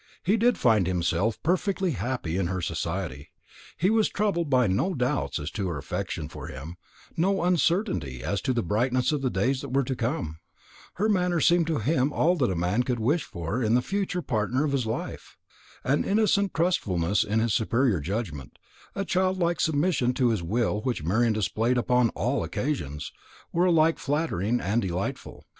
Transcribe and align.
He 0.23 0.35
did 0.35 0.57
find 0.57 0.87
himself 0.87 1.37
perfectly 1.43 1.91
happy 1.91 2.35
in 2.35 2.47
her 2.47 2.59
society. 2.59 3.29
He 3.77 3.91
was 3.91 4.09
troubled 4.09 4.49
by 4.49 4.65
no 4.65 4.95
doubts 4.95 5.37
as 5.37 5.51
to 5.51 5.67
her 5.67 5.77
affection 5.77 6.27
for 6.27 6.47
him, 6.47 6.77
no 7.15 7.43
uncertainty 7.43 8.23
as 8.23 8.41
to 8.41 8.51
the 8.53 8.63
brightness 8.63 9.11
of 9.11 9.21
the 9.21 9.29
days 9.29 9.61
that 9.61 9.69
were 9.71 9.83
to 9.83 9.95
come. 9.95 10.39
Her 10.95 11.07
manner 11.07 11.39
seemed 11.39 11.67
to 11.67 11.77
him 11.77 12.11
all 12.11 12.35
that 12.37 12.49
a 12.49 12.55
man 12.55 12.81
could 12.81 12.97
wish 12.99 13.29
in 13.31 13.75
the 13.75 13.83
future 13.83 14.23
partner 14.23 14.63
of 14.65 14.71
his 14.71 14.87
life. 14.87 15.37
An 15.83 16.03
innocent 16.03 16.55
trustfulness 16.55 17.23
in 17.23 17.37
his 17.37 17.53
superior 17.53 17.99
judgment, 17.99 18.57
a 18.95 19.05
childlike 19.05 19.59
submission 19.59 20.15
to 20.15 20.29
his 20.29 20.41
will 20.41 20.81
which 20.81 21.03
Marian 21.03 21.31
displayed 21.33 21.77
upon 21.77 22.09
all 22.15 22.43
occasions, 22.43 23.11
were 23.51 23.65
alike 23.65 23.99
flattering 23.99 24.59
and 24.59 24.81
delightful. 24.81 25.45